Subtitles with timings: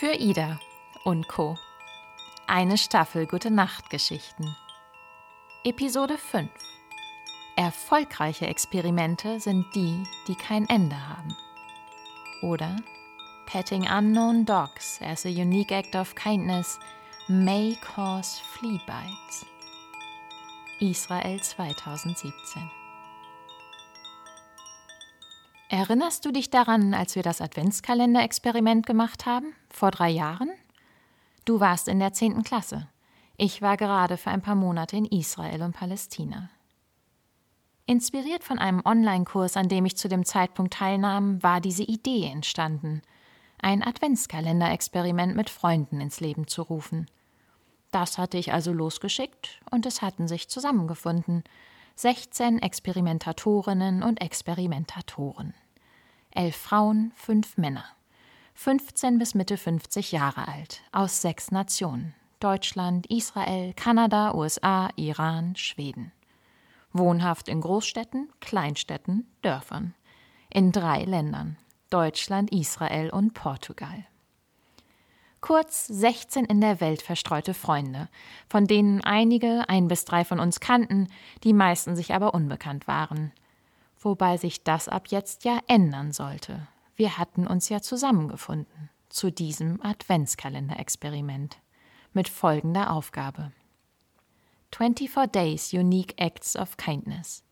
[0.00, 0.58] Für Ida
[1.04, 1.58] und Co.
[2.46, 4.56] Eine Staffel Gute Nacht Geschichten.
[5.62, 6.48] Episode 5.
[7.54, 11.36] Erfolgreiche Experimente sind die, die kein Ende haben.
[12.40, 12.76] Oder
[13.44, 16.78] Petting unknown dogs as a unique act of kindness
[17.28, 19.44] may cause flea bites.
[20.78, 22.79] Israel 2017.
[25.72, 29.54] Erinnerst du dich daran, als wir das Adventskalender-Experiment gemacht haben?
[29.68, 30.50] Vor drei Jahren?
[31.44, 32.88] Du warst in der zehnten Klasse.
[33.36, 36.50] Ich war gerade für ein paar Monate in Israel und Palästina.
[37.86, 43.00] Inspiriert von einem Online-Kurs, an dem ich zu dem Zeitpunkt teilnahm, war diese Idee entstanden,
[43.62, 47.06] ein Adventskalender-Experiment mit Freunden ins Leben zu rufen.
[47.92, 51.44] Das hatte ich also losgeschickt und es hatten sich zusammengefunden
[51.94, 55.54] 16 Experimentatorinnen und Experimentatoren.
[56.32, 57.84] Elf Frauen, fünf Männer.
[58.54, 62.14] 15 bis Mitte 50 Jahre alt, aus sechs Nationen.
[62.38, 66.12] Deutschland, Israel, Kanada, USA, Iran, Schweden.
[66.92, 69.94] Wohnhaft in Großstädten, Kleinstädten, Dörfern.
[70.50, 71.56] In drei Ländern.
[71.90, 74.06] Deutschland, Israel und Portugal.
[75.40, 78.08] Kurz 16 in der Welt verstreute Freunde,
[78.48, 81.08] von denen einige ein bis drei von uns kannten,
[81.44, 83.32] die meisten sich aber unbekannt waren.
[84.00, 86.66] Wobei sich das ab jetzt ja ändern sollte.
[86.96, 91.58] Wir hatten uns ja zusammengefunden zu diesem Adventskalender-Experiment
[92.12, 93.52] mit folgender Aufgabe.
[94.72, 97.42] 24 Days Unique Acts of Kindness.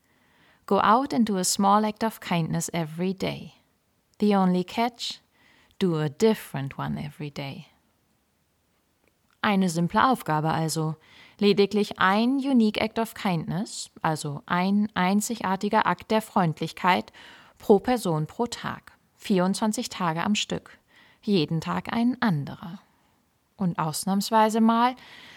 [0.67, 3.53] Go out and do a small act of kindness every day.
[4.21, 5.21] The only catch?
[5.79, 7.67] Do a different one every day.
[9.43, 10.97] Eine simple Aufgabe also.
[11.39, 17.13] Lediglich ein Unique Act of Kindness, also ein einzigartiger Akt der Freundlichkeit
[17.59, 18.93] pro Person pro Tag.
[19.19, 20.79] 24 Tage am Stück.
[21.23, 22.81] Jeden Tag ein anderer.
[23.57, 24.97] Und ausnahmsweise mal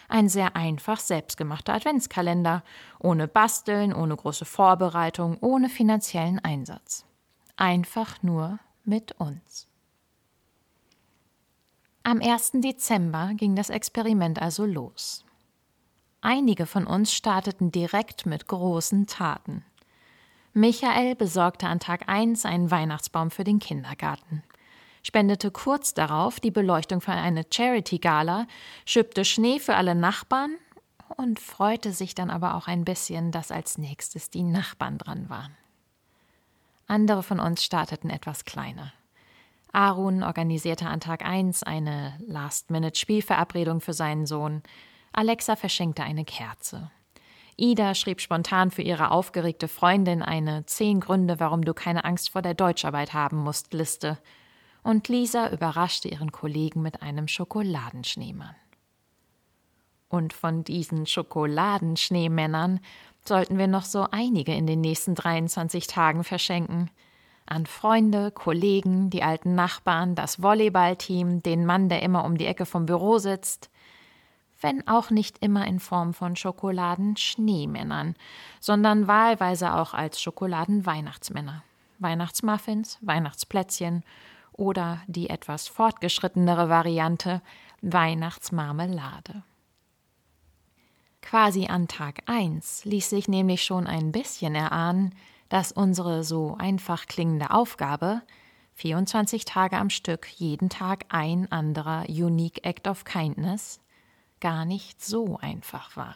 [0.10, 2.64] ein sehr einfach selbstgemachter Adventskalender,
[3.00, 7.06] ohne Basteln, ohne große Vorbereitung, ohne finanziellen Einsatz.
[7.58, 9.68] Einfach nur mit uns.
[12.04, 12.54] Am 1.
[12.56, 15.24] Dezember ging das Experiment also los.
[16.22, 19.66] Einige von uns starteten direkt mit großen Taten.
[20.54, 24.44] Michael besorgte an Tag 1 einen Weihnachtsbaum für den Kindergarten,
[25.02, 28.46] spendete kurz darauf die Beleuchtung für eine Charity-Gala,
[28.86, 30.58] schippte Schnee für alle Nachbarn
[31.18, 35.56] und freute sich dann aber auch ein bisschen, dass als nächstes die Nachbarn dran waren.
[36.86, 38.92] Andere von uns starteten etwas kleiner.
[39.72, 44.62] Arun organisierte an Tag 1 eine Last-Minute-Spielverabredung für seinen Sohn.
[45.14, 46.92] Alexa verschenkte eine Kerze.
[47.58, 52.42] Ida schrieb spontan für ihre aufgeregte Freundin eine Zehn Gründe, warum du keine Angst vor
[52.42, 54.18] der Deutscharbeit haben musst Liste.
[54.84, 58.56] Und Lisa überraschte ihren Kollegen mit einem Schokoladenschneemann.
[60.10, 62.80] Und von diesen Schokoladenschneemännern
[63.24, 66.90] sollten wir noch so einige in den nächsten 23 Tagen verschenken–
[67.52, 72.66] an Freunde, Kollegen, die alten Nachbarn, das Volleyballteam, den Mann, der immer um die Ecke
[72.66, 73.70] vom Büro sitzt,
[74.62, 78.16] wenn auch nicht immer in Form von Schokoladen-Schneemännern,
[78.60, 81.64] sondern wahlweise auch als Schokoladen-Weihnachtsmänner.
[82.00, 84.04] Weihnachtsmuffins, Weihnachtsplätzchen
[84.54, 87.42] oder die etwas fortgeschrittenere Variante
[87.82, 89.44] Weihnachtsmarmelade.
[91.22, 95.14] Quasi an Tag 1 ließ sich nämlich schon ein bisschen erahnen,
[95.50, 98.22] dass unsere so einfach klingende Aufgabe
[98.76, 103.81] 24 Tage am Stück, jeden Tag ein anderer Unique Act of Kindness,
[104.42, 106.16] gar nicht so einfach war.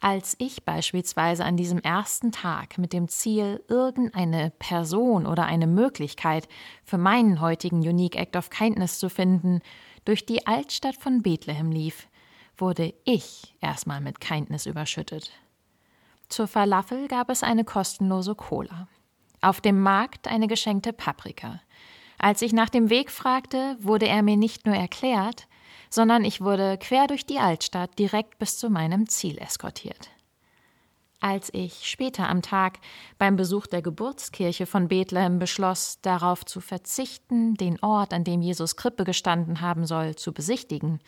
[0.00, 6.48] Als ich beispielsweise an diesem ersten Tag mit dem Ziel, irgendeine Person oder eine Möglichkeit
[6.82, 9.60] für meinen heutigen Unique Act of Kindness zu finden,
[10.04, 12.08] durch die Altstadt von Bethlehem lief,
[12.56, 15.30] wurde ich erstmal mit Kindness überschüttet.
[16.28, 18.88] Zur Falafel gab es eine kostenlose Cola.
[19.40, 21.60] Auf dem Markt eine geschenkte Paprika.
[22.18, 25.46] Als ich nach dem Weg fragte, wurde er mir nicht nur erklärt,
[25.92, 30.08] sondern ich wurde quer durch die Altstadt direkt bis zu meinem Ziel eskortiert.
[31.20, 32.78] Als ich später am Tag
[33.18, 38.76] beim Besuch der Geburtskirche von Bethlehem beschloss, darauf zu verzichten, den Ort, an dem Jesus
[38.76, 40.98] Krippe gestanden haben soll, zu besichtigen,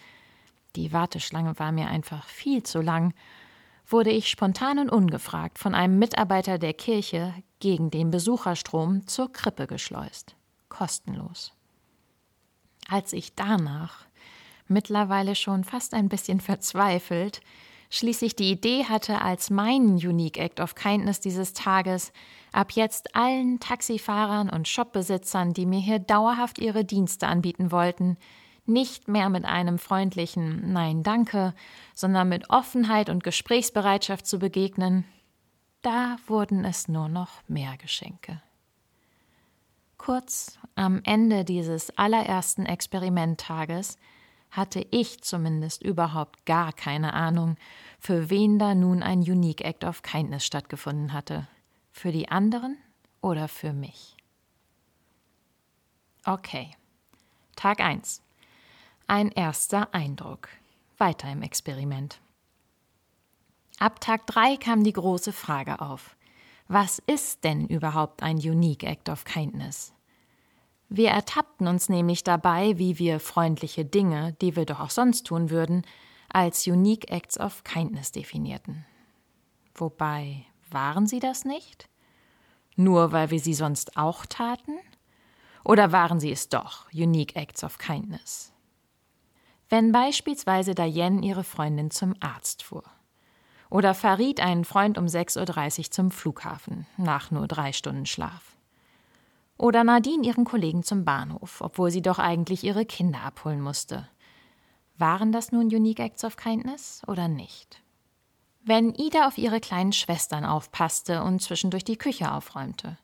[0.77, 3.15] die Warteschlange war mir einfach viel zu lang,
[3.87, 9.67] wurde ich spontan und ungefragt von einem Mitarbeiter der Kirche gegen den Besucherstrom zur Krippe
[9.67, 10.37] geschleust.
[10.69, 11.53] Kostenlos.
[12.89, 14.07] Als ich danach,
[14.67, 17.41] mittlerweile schon fast ein bisschen verzweifelt,
[17.91, 22.13] schließlich die Idee hatte, als meinen Unique Act of Kindness dieses Tages
[22.53, 28.17] ab jetzt allen Taxifahrern und Shopbesitzern, die mir hier dauerhaft ihre Dienste anbieten wollten,
[28.67, 31.55] nicht mehr mit einem freundlichen Nein danke,
[31.95, 35.05] sondern mit Offenheit und Gesprächsbereitschaft zu begegnen,
[35.83, 38.41] da wurden es nur noch mehr Geschenke.
[39.99, 43.99] Kurz am Ende dieses allerersten Experimenttages
[44.57, 47.57] hatte ich zumindest überhaupt gar keine Ahnung,
[47.99, 51.49] für wen da nun ein Unique Act of Kindness stattgefunden hatte.
[51.91, 52.77] Für die anderen
[53.21, 54.17] oder für mich?
[56.25, 56.71] Okay.
[57.57, 58.23] Tag 1.
[59.07, 60.49] Ein erster Eindruck.
[60.99, 62.21] Weiter im Experiment.
[63.79, 66.17] Ab Tag 3 kam die große Frage auf.
[66.69, 69.94] Was ist denn überhaupt ein Unique Act of Kindness?
[70.89, 75.51] Wir ertappten uns nämlich dabei, wie wir freundliche Dinge, die wir doch auch sonst tun
[75.51, 75.83] würden,
[76.29, 78.85] als Unique Acts of Kindness definierten.
[79.75, 81.89] Wobei, waren sie das nicht?
[82.77, 84.79] Nur weil wir sie sonst auch taten?
[85.65, 88.53] Oder waren sie es doch, Unique Acts of Kindness?
[89.69, 92.85] Wenn beispielsweise Diane ihre Freundin zum Arzt fuhr.
[93.71, 98.57] Oder Farid einen Freund um 6.30 Uhr zum Flughafen, nach nur drei Stunden Schlaf.
[99.57, 104.09] Oder Nadine ihren Kollegen zum Bahnhof, obwohl sie doch eigentlich ihre Kinder abholen musste.
[104.99, 107.83] Waren das nun Unique Acts of Kindness oder nicht?
[108.65, 112.97] Wenn Ida auf ihre kleinen Schwestern aufpasste und zwischendurch die Küche aufräumte.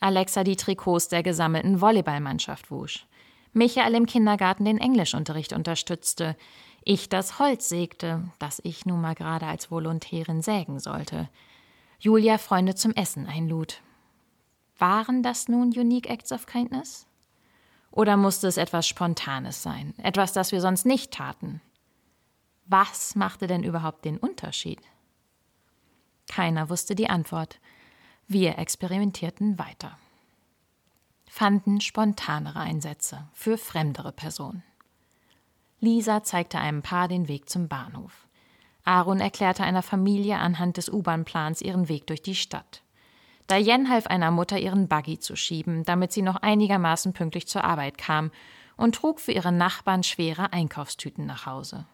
[0.00, 3.06] Alexa die Trikots der gesammelten Volleyballmannschaft wusch.
[3.52, 6.36] Michael im Kindergarten den Englischunterricht unterstützte,
[6.84, 11.28] ich das Holz sägte, das ich nun mal gerade als Volontärin sägen sollte,
[11.98, 13.82] Julia Freunde zum Essen einlud.
[14.78, 17.06] Waren das nun Unique Acts of Kindness?
[17.90, 21.60] Oder musste es etwas Spontanes sein, etwas, das wir sonst nicht taten?
[22.66, 24.80] Was machte denn überhaupt den Unterschied?
[26.28, 27.60] Keiner wusste die Antwort.
[28.26, 29.96] Wir experimentierten weiter
[31.38, 34.64] fanden spontanere Einsätze für fremdere Personen.
[35.78, 38.26] Lisa zeigte einem Paar den Weg zum Bahnhof.
[38.84, 42.82] Aaron erklärte einer Familie anhand des U-Bahn-Plans ihren Weg durch die Stadt.
[43.50, 47.98] Diane half einer Mutter, ihren Buggy zu schieben, damit sie noch einigermaßen pünktlich zur Arbeit
[47.98, 48.30] kam,
[48.76, 51.86] und trug für ihre Nachbarn schwere Einkaufstüten nach Hause.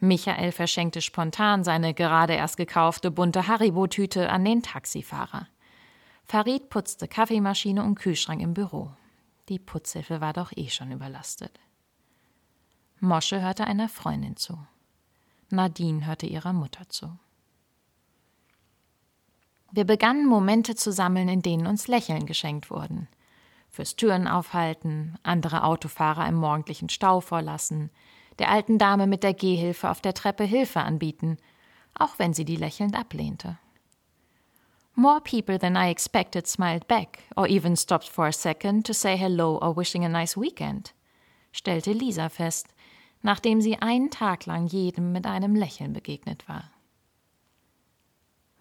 [0.00, 5.48] Michael verschenkte spontan seine gerade erst gekaufte bunte Haribo-Tüte an den Taxifahrer.
[6.24, 8.90] Farid putzte Kaffeemaschine und Kühlschrank im Büro.
[9.48, 11.58] Die Putzhilfe war doch eh schon überlastet.
[13.00, 14.58] Mosche hörte einer Freundin zu.
[15.50, 17.18] Nadine hörte ihrer Mutter zu.
[19.76, 23.08] Wir begannen Momente zu sammeln, in denen uns Lächeln geschenkt wurden.
[23.68, 27.90] Fürs Türen aufhalten, andere Autofahrer im morgendlichen Stau vorlassen,
[28.38, 31.38] der alten Dame mit der Gehhilfe auf der Treppe Hilfe anbieten,
[31.92, 33.58] auch wenn sie die lächelnd ablehnte.
[34.94, 39.16] More people than I expected smiled back, or even stopped for a second to say
[39.16, 40.94] hello or wishing a nice weekend,
[41.50, 42.68] stellte Lisa fest,
[43.22, 46.70] nachdem sie einen Tag lang jedem mit einem Lächeln begegnet war.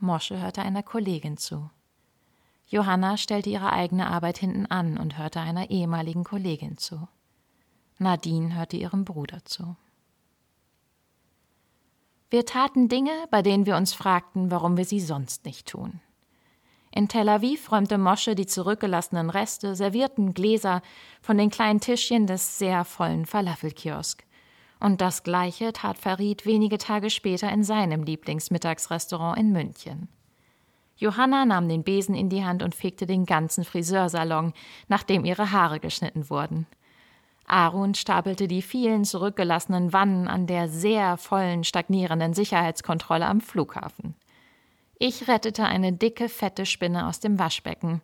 [0.03, 1.69] Mosche hörte einer Kollegin zu.
[2.67, 7.07] Johanna stellte ihre eigene Arbeit hinten an und hörte einer ehemaligen Kollegin zu.
[7.97, 9.75] Nadine hörte ihrem Bruder zu.
[12.29, 16.01] Wir taten Dinge, bei denen wir uns fragten, warum wir sie sonst nicht tun.
[16.91, 20.81] In Tel Aviv räumte Mosche die zurückgelassenen Reste, servierten Gläser
[21.21, 24.25] von den kleinen Tischchen des sehr vollen Falafelkiosk.
[24.83, 30.09] Und das Gleiche tat Farid wenige Tage später in seinem Lieblingsmittagsrestaurant in München.
[30.97, 34.51] Johanna nahm den Besen in die Hand und fegte den ganzen Friseursalon,
[34.89, 36.67] nachdem ihre Haare geschnitten wurden.
[37.47, 44.15] Aaron stapelte die vielen zurückgelassenen Wannen an der sehr vollen, stagnierenden Sicherheitskontrolle am Flughafen.
[44.99, 48.01] Ich rettete eine dicke, fette Spinne aus dem Waschbecken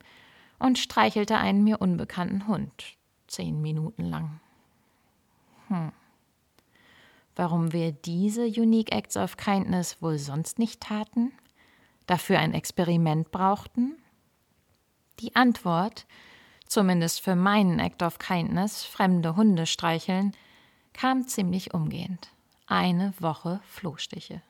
[0.60, 2.96] und streichelte einen mir unbekannten Hund.
[3.28, 4.40] Zehn Minuten lang.
[5.68, 5.92] Hm.
[7.40, 11.32] Warum wir diese Unique Acts of Kindness wohl sonst nicht taten?
[12.06, 13.98] Dafür ein Experiment brauchten?
[15.22, 16.06] Die Antwort,
[16.66, 20.34] zumindest für meinen Act of Kindness, fremde Hunde streicheln,
[20.92, 22.28] kam ziemlich umgehend.
[22.68, 24.42] Eine Woche Flohstiche.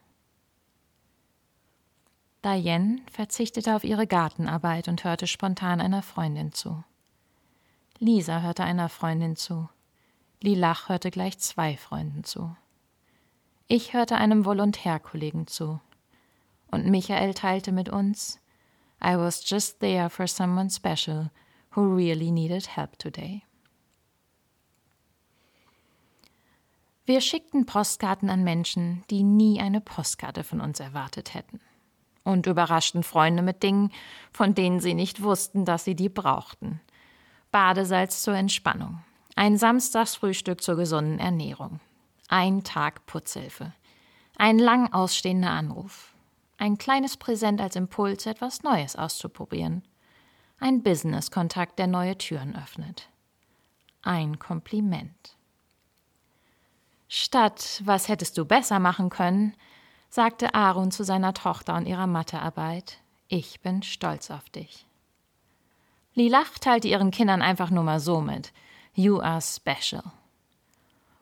[2.44, 6.84] Diane verzichtete auf ihre Gartenarbeit und hörte spontan einer Freundin zu.
[8.00, 9.70] Lisa hörte einer Freundin zu.
[10.42, 12.56] Lilach hörte gleich zwei Freunden zu.
[13.72, 15.80] Ich hörte einem Volontärkollegen zu.
[16.72, 18.40] Und Michael teilte mit uns,
[19.00, 21.30] I was just there for someone special
[21.76, 23.44] who really needed help today.
[27.06, 31.60] Wir schickten Postkarten an Menschen, die nie eine Postkarte von uns erwartet hätten.
[32.24, 33.92] Und überraschten Freunde mit Dingen,
[34.34, 36.82] von denen sie nicht wussten, dass sie die brauchten.
[37.52, 39.04] Badesalz zur Entspannung,
[39.36, 41.80] ein Samstagsfrühstück zur gesunden Ernährung,
[42.30, 43.74] ein Tag Putzhilfe,
[44.38, 46.14] ein lang ausstehender Anruf,
[46.58, 49.84] ein kleines Präsent als Impuls, etwas Neues auszuprobieren,
[50.60, 53.10] ein Business-Kontakt, der neue Türen öffnet,
[54.04, 55.36] ein Kompliment.
[57.08, 59.56] Statt was hättest du besser machen können,
[60.10, 64.86] sagte Aaron zu seiner Tochter und ihrer Mathearbeit, ich bin stolz auf dich.
[66.14, 68.54] Lilach teilte ihren Kindern einfach nur mal so mit,
[68.94, 70.04] You are special.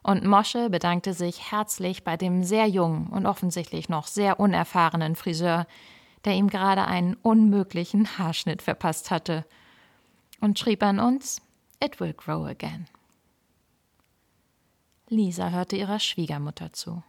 [0.03, 5.67] Und Mosche bedankte sich herzlich bei dem sehr jungen und offensichtlich noch sehr unerfahrenen Friseur,
[6.25, 9.45] der ihm gerade einen unmöglichen Haarschnitt verpasst hatte,
[10.39, 11.41] und schrieb an uns,
[11.83, 12.87] It will grow again.
[15.09, 17.01] Lisa hörte ihrer Schwiegermutter zu.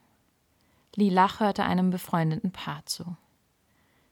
[0.94, 3.16] Lilach hörte einem befreundeten Paar zu.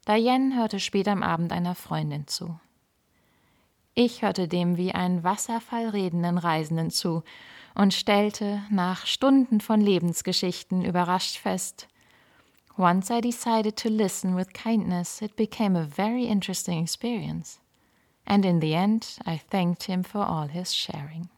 [0.07, 2.59] Diane hörte spät am Abend einer Freundin zu.
[3.95, 7.23] Ich hörte dem wie ein Wasserfall redenden Reisenden zu
[7.77, 11.87] und stellte nach Stunden von Lebensgeschichten überrascht fest,
[12.79, 17.59] Once I decided to listen with kindness, it became a very interesting experience.
[18.27, 21.31] And in the end, I thanked him for all his sharing.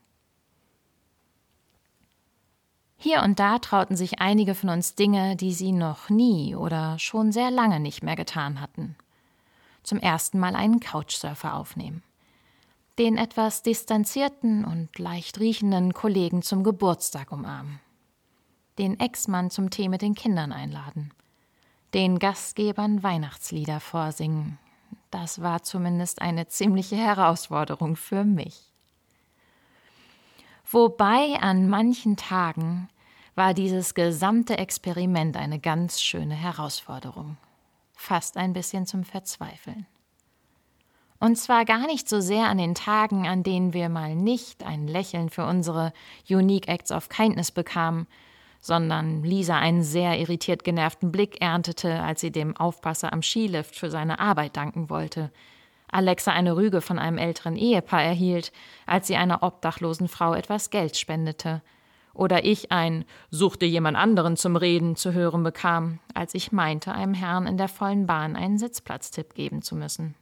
[2.96, 7.30] Hier und da trauten sich einige von uns Dinge, die sie noch nie oder schon
[7.30, 8.96] sehr lange nicht mehr getan hatten.
[9.84, 12.02] Zum ersten Mal einen Couchsurfer aufnehmen.
[12.98, 17.78] Den etwas distanzierten und leicht riechenden Kollegen zum Geburtstag umarmen.
[18.76, 21.12] Den Ex-Mann zum Tee mit den Kindern einladen.
[21.94, 24.58] Den Gastgebern Weihnachtslieder vorsingen.
[25.12, 28.72] Das war zumindest eine ziemliche Herausforderung für mich.
[30.68, 32.88] Wobei an manchen Tagen
[33.36, 37.36] war dieses gesamte Experiment eine ganz schöne Herausforderung.
[37.94, 39.86] Fast ein bisschen zum Verzweifeln.
[41.20, 44.86] Und zwar gar nicht so sehr an den Tagen, an denen wir mal nicht ein
[44.86, 45.92] Lächeln für unsere
[46.28, 48.06] Unique Acts of Kindness bekamen,
[48.60, 53.90] sondern Lisa einen sehr irritiert genervten Blick erntete, als sie dem Aufpasser am Skilift für
[53.90, 55.30] seine Arbeit danken wollte,
[55.90, 58.52] Alexa eine Rüge von einem älteren Ehepaar erhielt,
[58.86, 61.62] als sie einer obdachlosen Frau etwas Geld spendete,
[62.12, 67.14] oder ich ein Suchte jemand anderen zum Reden zu hören bekam, als ich meinte, einem
[67.14, 70.14] Herrn in der vollen Bahn einen Sitzplatztipp geben zu müssen.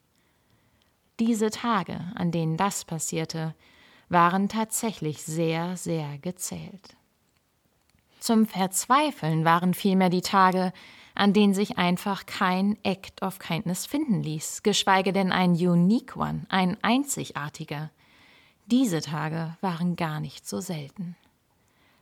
[1.19, 3.55] Diese Tage, an denen das passierte,
[4.09, 6.97] waren tatsächlich sehr, sehr gezählt.
[8.21, 10.73] Zum Verzweifeln waren vielmehr die Tage,
[11.15, 16.45] an denen sich einfach kein Act of Kindness finden ließ, geschweige denn ein Unique One,
[16.49, 17.91] ein einzigartiger.
[18.67, 21.17] Diese Tage waren gar nicht so selten.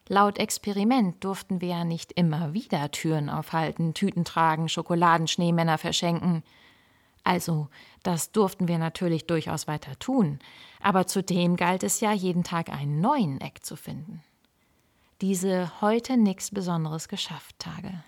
[0.09, 6.42] Laut Experiment durften wir ja nicht immer wieder Türen aufhalten, Tüten tragen, Schokoladenschneemänner verschenken.
[7.24, 7.68] Also,
[8.02, 10.38] das durften wir natürlich durchaus weiter tun,
[10.80, 14.22] aber zudem galt es ja, jeden Tag einen neuen Eck zu finden.
[15.22, 18.04] Diese heute nichts Besonderes geschafft Tage.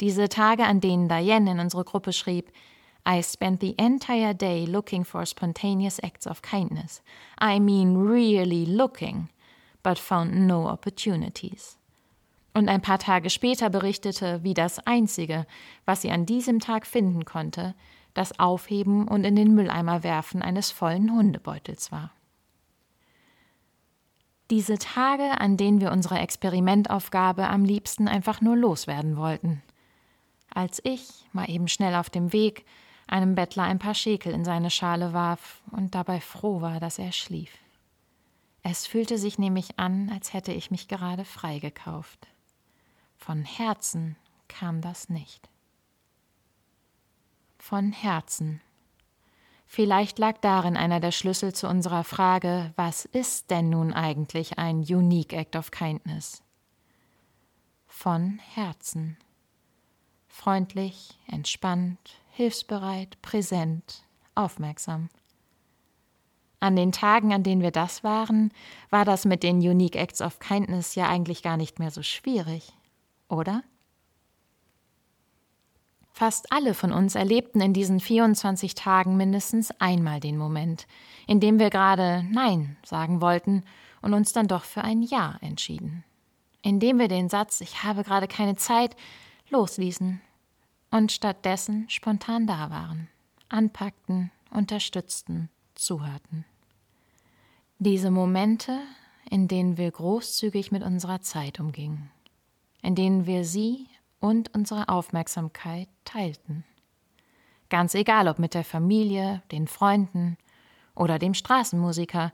[0.00, 2.50] Diese Tage, an denen Diane in unsere Gruppe schrieb,
[3.06, 7.02] I spent the entire day looking for spontaneous acts of kindness.
[7.40, 9.28] I mean really looking,
[9.82, 11.78] but found no opportunities.
[12.54, 15.46] Und ein paar Tage später berichtete, wie das Einzige,
[15.84, 17.74] was sie an diesem Tag finden konnte,
[18.14, 22.10] das Aufheben und in den Mülleimer werfen eines vollen Hundebeutels war.
[24.50, 29.62] Diese Tage, an denen wir unsere Experimentaufgabe am liebsten einfach nur loswerden wollten–
[30.54, 32.64] als ich, mal eben schnell auf dem Weg,
[33.08, 37.12] einem Bettler ein paar Schekel in seine Schale warf und dabei froh war, dass er
[37.12, 37.50] schlief.
[38.62, 42.28] Es fühlte sich nämlich an, als hätte ich mich gerade freigekauft.
[43.16, 44.16] Von Herzen
[44.48, 45.50] kam das nicht.
[47.66, 48.60] Von Herzen.
[49.64, 54.80] Vielleicht lag darin einer der Schlüssel zu unserer Frage, was ist denn nun eigentlich ein
[54.80, 56.42] Unique Act of Kindness?
[57.86, 59.16] Von Herzen
[60.28, 64.04] freundlich, entspannt, hilfsbereit, präsent,
[64.34, 65.08] aufmerksam.
[66.60, 68.52] An den Tagen, an denen wir das waren,
[68.90, 72.74] war das mit den Unique Acts of Kindness ja eigentlich gar nicht mehr so schwierig,
[73.30, 73.62] oder?
[76.16, 80.86] Fast alle von uns erlebten in diesen 24 Tagen mindestens einmal den Moment,
[81.26, 83.64] in dem wir gerade Nein sagen wollten
[84.00, 86.04] und uns dann doch für ein Ja entschieden.
[86.62, 88.94] Indem wir den Satz Ich habe gerade keine Zeit
[89.50, 90.20] losließen
[90.92, 93.08] und stattdessen spontan da waren,
[93.48, 96.44] anpackten, unterstützten, zuhörten.
[97.80, 98.78] Diese Momente,
[99.28, 102.08] in denen wir großzügig mit unserer Zeit umgingen,
[102.82, 103.88] in denen wir sie
[104.24, 106.64] und unsere Aufmerksamkeit teilten.
[107.68, 110.38] Ganz egal, ob mit der Familie, den Freunden
[110.94, 112.32] oder dem Straßenmusiker,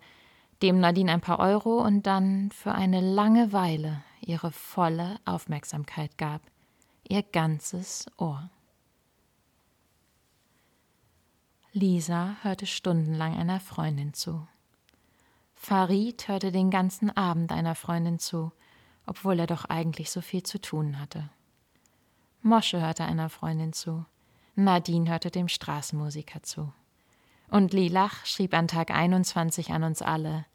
[0.63, 6.43] dem Nadine ein paar Euro und dann für eine lange Weile ihre volle Aufmerksamkeit gab,
[7.09, 8.51] ihr ganzes Ohr.
[11.73, 14.47] Lisa hörte stundenlang einer Freundin zu.
[15.57, 18.53] Farid hörte den ganzen Abend einer Freundin zu,
[19.07, 21.31] obwohl er doch eigentlich so viel zu tun hatte.
[22.43, 24.07] Mosche hörte einer Freundin zu.
[24.55, 26.73] Nadine hörte dem Straßenmusiker zu.
[27.49, 30.47] Und Lilach schrieb an Tag 21 an uns alle: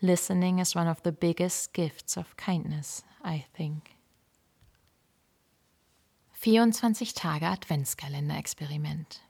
[0.00, 3.82] Listening is one of the biggest gifts of kindness, I think.
[6.32, 9.20] 24 Tage Adventskalender-Experiment.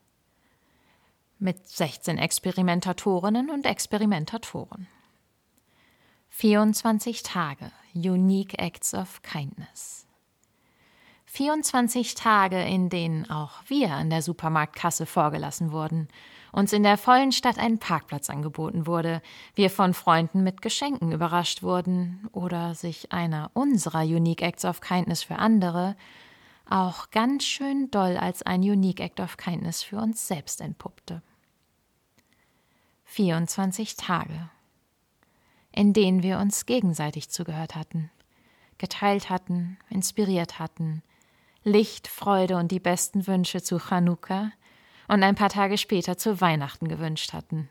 [1.38, 4.86] Mit 16 Experimentatorinnen und Experimentatoren.
[6.30, 10.05] 24 Tage Unique Acts of Kindness.
[11.36, 16.08] 24 Tage, in denen auch wir an der Supermarktkasse vorgelassen wurden,
[16.50, 19.20] uns in der vollen Stadt ein Parkplatz angeboten wurde,
[19.54, 25.24] wir von Freunden mit Geschenken überrascht wurden oder sich einer unserer Unique Acts of Kindness
[25.24, 25.94] für andere
[26.70, 31.20] auch ganz schön doll als ein Unique Act of Kindness für uns selbst entpuppte.
[33.04, 34.48] 24 Tage,
[35.70, 38.10] in denen wir uns gegenseitig zugehört hatten,
[38.78, 41.02] geteilt hatten, inspiriert hatten,
[41.66, 44.52] Licht, Freude und die besten Wünsche zu Chanukka
[45.08, 47.68] und ein paar Tage später zu Weihnachten gewünscht hatten,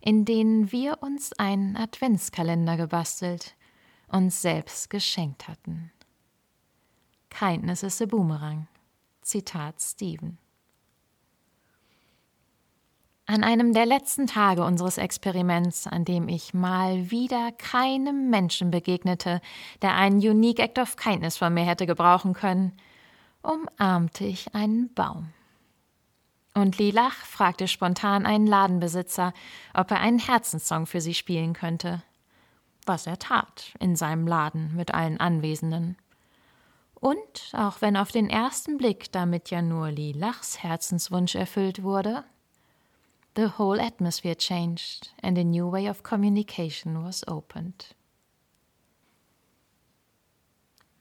[0.00, 3.54] in denen wir uns einen Adventskalender gebastelt,
[4.08, 5.90] uns selbst geschenkt hatten.
[7.30, 8.68] Kindness is a Boomerang.
[9.22, 10.36] Zitat Steven.
[13.24, 19.40] An einem der letzten Tage unseres Experiments, an dem ich mal wieder keinem Menschen begegnete,
[19.80, 22.76] der einen Unique Act of Kindness von mir hätte gebrauchen können,
[23.44, 25.32] umarmte ich einen Baum.
[26.54, 29.32] Und Lilach fragte spontan einen Ladenbesitzer,
[29.74, 32.02] ob er einen Herzenssong für sie spielen könnte.
[32.86, 35.96] Was er tat in seinem Laden mit allen Anwesenden.
[36.94, 42.24] Und, auch wenn auf den ersten Blick damit ja nur Lilachs Herzenswunsch erfüllt wurde,
[43.36, 47.94] the whole atmosphere changed and a new way of communication was opened.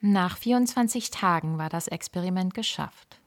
[0.05, 3.21] Nach 24 Tagen war das Experiment geschafft.